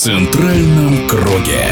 центральном 0.00 1.06
круге. 1.06 1.66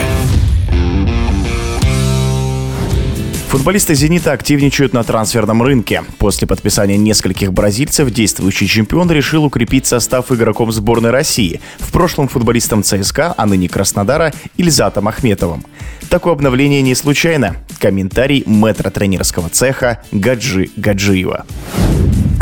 Футболисты 3.49 3.95
«Зенита» 3.95 4.33
активничают 4.33 4.93
на 4.93 5.02
трансферном 5.02 5.63
рынке. 5.63 6.04
После 6.18 6.47
подписания 6.47 6.99
нескольких 6.99 7.54
бразильцев 7.54 8.11
действующий 8.11 8.68
чемпион 8.68 9.11
решил 9.11 9.46
укрепить 9.46 9.86
состав 9.86 10.30
игроков 10.30 10.72
сборной 10.72 11.11
России, 11.11 11.62
в 11.79 11.91
прошлом 11.91 12.29
футболистом 12.29 12.82
ЦСКА, 12.82 13.32
а 13.34 13.46
ныне 13.46 13.66
Краснодара, 13.70 14.34
Ильзатом 14.58 15.08
Ахметовым. 15.08 15.64
Такое 16.10 16.34
обновление 16.34 16.82
не 16.82 16.95
случайно. 16.95 17.56
Комментарий 17.79 18.42
мэтра 18.45 18.90
тренерского 18.90 19.48
цеха 19.48 20.02
Гаджи 20.12 20.68
Гаджиева 20.76 21.46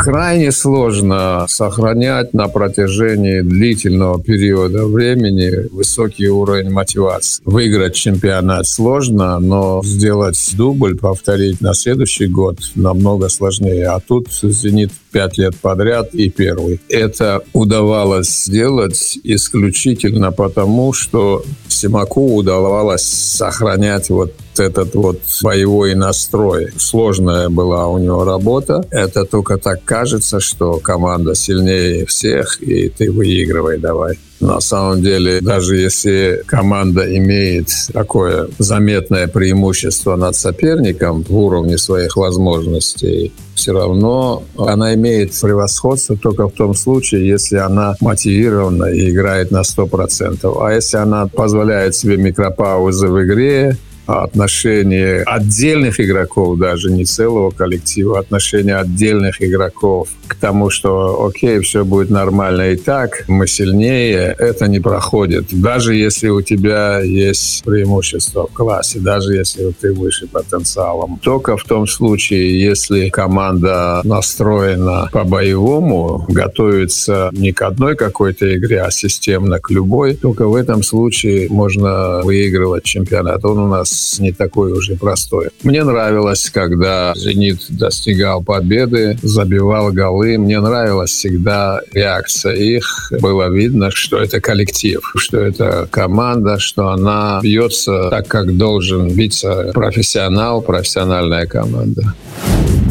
крайне 0.07 0.53
сложно 0.53 1.47
сохранять 1.49 2.33
на 2.33 2.47
протяжении 2.47 3.41
длительного 3.41 4.23
периода 4.23 4.85
времени 4.85 5.67
высокий 5.69 6.29
уровень 6.29 6.69
мотивации. 6.69 7.41
Выиграть 7.43 7.95
чемпионат 7.95 8.67
сложно, 8.67 9.37
но 9.39 9.81
сделать 9.83 10.39
дубль, 10.55 10.97
повторить 10.97 11.59
на 11.59 11.73
следующий 11.73 12.27
год 12.27 12.57
намного 12.75 13.27
сложнее. 13.27 13.87
А 13.87 13.99
тут 13.99 14.31
«Зенит» 14.31 14.91
пять 15.11 15.37
лет 15.37 15.57
подряд 15.57 16.15
и 16.15 16.29
первый. 16.29 16.79
Это 16.87 17.41
удавалось 17.51 18.45
сделать 18.45 19.19
исключительно 19.25 20.31
потому, 20.31 20.93
что 20.93 21.43
Симаку 21.67 22.33
удавалось 22.33 23.03
сохранять 23.03 24.09
вот 24.09 24.33
этот 24.59 24.95
вот 24.95 25.19
боевой 25.41 25.95
настрой. 25.95 26.71
Сложная 26.77 27.49
была 27.49 27.87
у 27.87 27.97
него 27.97 28.23
работа. 28.23 28.85
Это 28.91 29.25
только 29.25 29.57
так 29.57 29.83
кажется, 29.83 30.39
что 30.39 30.79
команда 30.79 31.35
сильнее 31.35 32.05
всех, 32.05 32.61
и 32.61 32.89
ты 32.89 33.11
выигрывай 33.11 33.77
давай. 33.77 34.17
На 34.39 34.59
самом 34.59 35.01
деле, 35.01 35.41
даже 35.41 35.77
если 35.77 36.43
команда 36.45 37.17
имеет 37.17 37.69
такое 37.91 38.47
заметное 38.59 39.27
преимущество 39.27 40.15
над 40.15 40.35
соперником 40.35 41.23
в 41.23 41.35
уровне 41.35 41.77
своих 41.79 42.17
возможностей, 42.17 43.33
все 43.55 43.73
равно 43.73 44.43
она 44.55 44.93
имеет 44.93 45.31
превосходство 45.41 46.15
только 46.15 46.47
в 46.47 46.51
том 46.51 46.75
случае, 46.75 47.27
если 47.27 47.57
она 47.57 47.95
мотивирована 47.99 48.85
и 48.85 49.09
играет 49.09 49.49
на 49.49 49.61
100%. 49.61 50.55
А 50.61 50.71
если 50.71 50.97
она 50.97 51.25
позволяет 51.25 51.95
себе 51.95 52.17
микропаузы 52.17 53.07
в 53.07 53.23
игре, 53.23 53.75
отношение 54.07 55.23
отдельных 55.23 55.99
игроков, 55.99 56.57
даже 56.57 56.91
не 56.91 57.05
целого 57.05 57.51
коллектива, 57.51 58.19
отношение 58.19 58.77
отдельных 58.77 59.41
игроков 59.41 60.09
к 60.27 60.35
тому, 60.35 60.69
что 60.69 61.25
окей, 61.25 61.59
все 61.59 61.83
будет 61.83 62.09
нормально 62.09 62.71
и 62.71 62.75
так, 62.75 63.25
мы 63.27 63.47
сильнее, 63.47 64.35
это 64.37 64.67
не 64.67 64.79
проходит. 64.79 65.47
Даже 65.51 65.95
если 65.95 66.29
у 66.29 66.41
тебя 66.41 66.99
есть 66.99 67.63
преимущество 67.63 68.47
в 68.47 68.53
классе, 68.53 68.99
даже 68.99 69.33
если 69.33 69.71
ты 69.71 69.93
выше 69.93 70.27
потенциалом. 70.27 71.19
Только 71.21 71.57
в 71.57 71.63
том 71.63 71.87
случае, 71.87 72.61
если 72.61 73.09
команда 73.09 74.01
настроена 74.03 75.09
по-боевому, 75.11 76.25
готовится 76.29 77.29
не 77.31 77.51
к 77.51 77.61
одной 77.61 77.95
какой-то 77.95 78.55
игре, 78.55 78.81
а 78.81 78.91
системно 78.91 79.59
к 79.59 79.71
любой, 79.71 80.15
только 80.15 80.47
в 80.47 80.55
этом 80.55 80.83
случае 80.83 81.47
можно 81.49 82.21
выигрывать 82.23 82.83
чемпионат. 82.83 83.43
Он 83.45 83.59
у 83.59 83.67
нас 83.67 83.96
не 84.19 84.31
такой 84.31 84.71
уже 84.71 84.95
простой. 84.95 85.49
Мне 85.63 85.83
нравилось, 85.83 86.49
когда 86.49 87.13
«Зенит» 87.15 87.65
достигал 87.69 88.43
победы, 88.43 89.17
забивал 89.21 89.91
голы. 89.91 90.37
Мне 90.37 90.59
нравилась 90.59 91.11
всегда 91.11 91.81
реакция 91.93 92.53
их. 92.53 93.11
Было 93.19 93.49
видно, 93.49 93.91
что 93.91 94.17
это 94.17 94.39
коллектив, 94.41 95.01
что 95.15 95.39
это 95.39 95.87
команда, 95.91 96.59
что 96.59 96.89
она 96.89 97.39
бьется 97.41 98.09
так, 98.09 98.27
как 98.27 98.57
должен 98.57 99.09
биться 99.13 99.71
профессионал, 99.73 100.61
профессиональная 100.61 101.45
команда. 101.45 102.13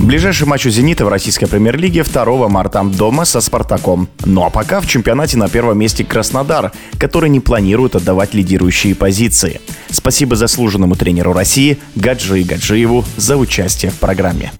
Ближайший 0.06 0.46
матч 0.46 0.64
у 0.66 0.70
«Зенита» 0.70 1.04
в 1.04 1.08
российской 1.08 1.46
премьер-лиге 1.46 2.04
2 2.04 2.48
марта 2.48 2.84
дома 2.84 3.24
со 3.24 3.40
«Спартаком». 3.40 4.08
Ну 4.24 4.44
а 4.44 4.50
пока 4.50 4.80
в 4.80 4.86
чемпионате 4.86 5.36
на 5.36 5.48
первом 5.48 5.80
месте 5.80 6.04
Краснодар, 6.04 6.70
который 6.96 7.28
не 7.28 7.40
планирует 7.40 7.96
отдавать 7.96 8.32
лидирующие 8.32 8.94
позиции. 8.94 9.60
Спасибо 9.90 10.36
заслуженному 10.36 10.94
тренеру 10.94 11.32
России 11.32 11.78
Гаджи 11.96 12.44
Гаджиеву 12.44 13.04
за 13.16 13.36
участие 13.36 13.90
в 13.90 13.96
программе. 13.96 14.52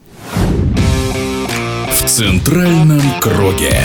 В 1.93 2.09
центральном 2.09 3.03
круге. 3.21 3.78